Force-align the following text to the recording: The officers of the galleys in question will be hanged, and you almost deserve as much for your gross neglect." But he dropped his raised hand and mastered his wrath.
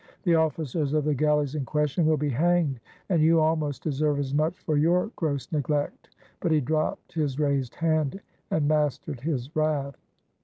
The 0.23 0.33
officers 0.33 0.93
of 0.93 1.03
the 1.03 1.13
galleys 1.13 1.53
in 1.53 1.63
question 1.63 2.07
will 2.07 2.17
be 2.17 2.31
hanged, 2.31 2.79
and 3.09 3.21
you 3.21 3.39
almost 3.39 3.83
deserve 3.83 4.17
as 4.17 4.33
much 4.33 4.57
for 4.61 4.75
your 4.75 5.11
gross 5.15 5.51
neglect." 5.51 6.09
But 6.39 6.51
he 6.51 6.59
dropped 6.59 7.13
his 7.13 7.39
raised 7.39 7.75
hand 7.75 8.19
and 8.49 8.67
mastered 8.67 9.19
his 9.19 9.55
wrath. 9.55 10.01